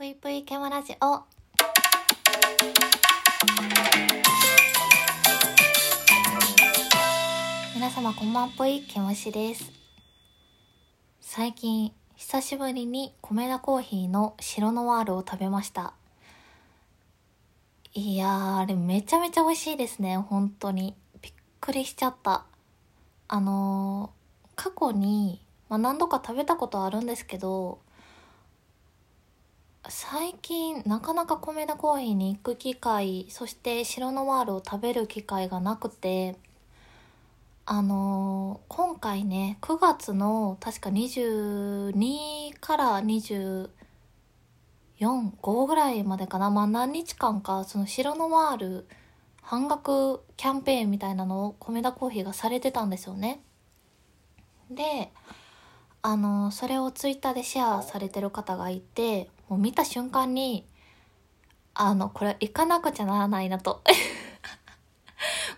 [0.00, 1.24] ぷいぷいケモラジオ。
[7.74, 9.70] 皆様こんばんぽい、ケモシです。
[11.20, 15.92] 最近、久しぶりに米田コーヒーの白ノワールを食べました。
[17.92, 20.94] いやー、あれめちゃめちゃ美味しいですね、本当に。
[21.20, 22.46] びっくりしちゃった。
[23.28, 27.80] あのー、過去に、まあ、何度か食べたことあるんですけど、
[29.90, 36.36] 最近なかなか米田コーヒーに行く機会そして白ノワールを食べる機会がなくて
[37.66, 43.68] あのー今回ね9月の確か22から245
[45.66, 48.86] ぐらいまでかなまあ何日間かその白ノワール
[49.42, 53.42] 半額キャンペーンみたいなのを米田コーヒーがされてたんですよね。
[54.70, 55.10] で
[56.02, 60.64] あのそれをツイッターでシェアされてる方がいてもう見た瞬間に
[61.74, 63.82] あのこれ行かなくちゃならないなと。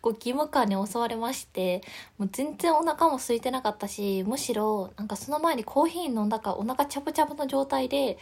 [0.00, 1.82] こう義務感に襲われまして
[2.16, 8.16] もう全然お腹も空いてなかったしむしろなんかその前にコーヒー飲んだからお腹チャブチャブの状態で、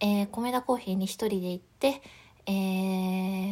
[0.00, 2.00] えー、米田コーヒーに一人で行って、
[2.46, 2.52] え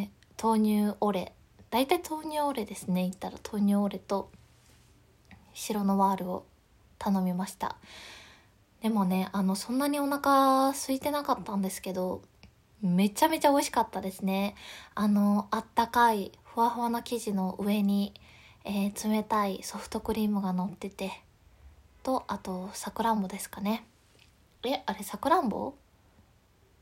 [0.04, 0.08] ー、
[0.42, 1.34] 豆乳オレ。
[1.68, 3.36] 大体豆乳オレですね行ったら。
[3.52, 4.30] 豆乳オレと
[5.52, 6.46] 白のワールを
[6.98, 7.76] 頼みました。
[8.86, 12.22] でもねあのそんなにお腹空いてなかったんですけど
[12.80, 14.54] めちゃめちゃ美味しかったですね。
[14.94, 18.14] あのあったかいふわふわな生地の上に、
[18.64, 21.20] えー冷たいソフトクリームが乗ってて
[22.04, 23.88] とあとさくらんぼですかね。
[24.64, 25.74] えあれさくらんぼ？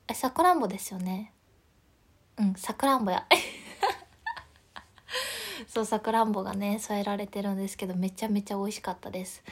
[0.06, 1.32] えさくらんぼですよね。
[2.36, 3.26] うんさくらんぼや。
[5.68, 9.42] そうさくらんぼがね添えられてるんですけどめちゃめちゃ美味しかったです。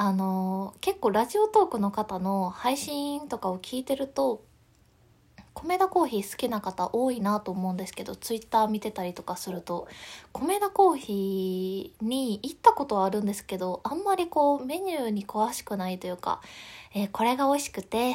[0.00, 4.44] あの結構ラジオトークの方の配信とかを聞いてると
[5.54, 9.88] 米田コーヒー好きな方多いなと思うんですけどツイッター見てたりとかすると
[10.32, 16.42] 米田コーヒーに行ったことはあるんですけどあんまりこうメニューに詳しくないというか、
[16.94, 18.14] えーこれが美味しくて、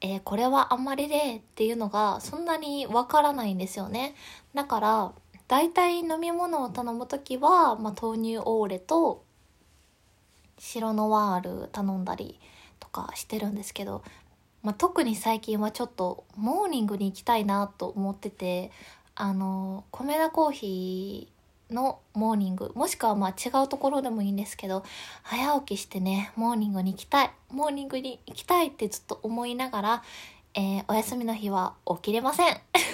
[0.00, 4.14] えーこれはあんまりでっていうのがそんなにわからないんですよね。
[4.54, 5.12] だから
[5.46, 9.24] 大体飲み物を頼む時は、まあ、豆乳オーレと
[10.62, 12.38] シロノワール頼んだり
[12.78, 14.02] とかしてるんですけど、
[14.62, 18.70] まあ、特に最近はちょっとモーニングに行きたいなと思ってて
[19.16, 24.84] あのコメダコーヒーのモーニングもしくはまあ違うところでもいいんですけど
[25.24, 30.02] 早起きしてねモーニングに行きたいモーニングに行きたいってずっと思いながら、
[30.54, 32.56] えーお休みの日は起きれません。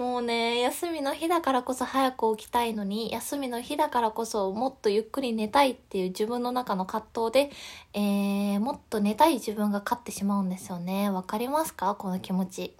[0.00, 7.50] もうね休みの日だからこそ早く起きたいのに休みの日だからこそもっとゆっくり寝たいっていう自分の中の葛藤で、
[7.92, 11.10] えーもっと寝たい自分が勝ってしまうんですよね。
[11.10, 11.94] わかりますか？
[11.96, 12.74] この気持ち。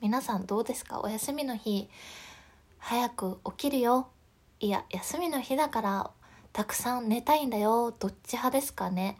[0.00, 1.02] 皆さんどうですか？
[1.02, 1.90] お休みの日
[2.78, 4.08] 早く起きるよ。
[4.60, 6.10] いや休みの日だから
[6.54, 7.94] たくさん寝たいんだよ。
[7.98, 9.18] どっち派ですかね？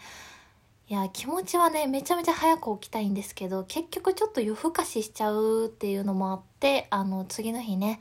[0.90, 8.00] いや気持ちはねめちゃめちゃ早く起きたいんですけど結局ちょっと夜更かししちゃうっていうのもあってあの次の日ね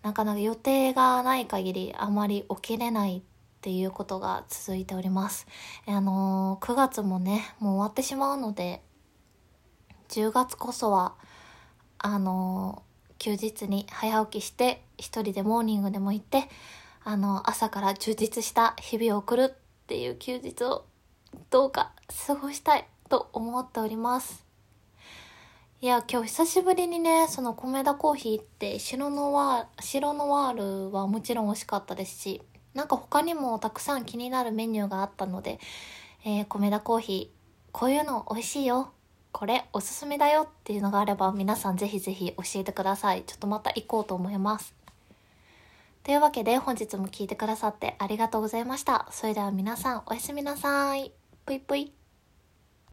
[0.00, 3.22] なかなか予定がない限りあまり起きれないっ
[3.60, 5.46] ていうことが続いております。
[5.86, 8.80] あのー9月もねもう終わってしまうので
[10.08, 11.12] 10月こそは
[11.98, 16.48] あのー休日に早起きして一人でモーニングでも行って
[17.04, 20.86] あの朝から充実した日々を送るっていう休日を
[21.50, 21.92] どうか
[22.26, 24.44] 過ごしたいと思っております。
[25.80, 32.42] いや今日久しぶりにねその米田コーヒーって白ノワール白ノワールはもちろん美味しかったですし
[32.74, 35.60] なんか他にもたくさん気になるメニューがあったので、
[36.24, 37.38] えー米田コーヒー
[37.72, 38.92] こういうの美味しいよ。
[39.30, 43.22] これおすすめだよっていうのがあれば皆さんぜひぜひ教えてください。
[43.22, 44.74] ちょっとまた行こうと思います。
[46.02, 49.06] というわけで本日も聞いてくださってありがとうございました。
[49.10, 51.17] それでは皆さんおやすみなさい。
[51.48, 51.97] ぷいぷい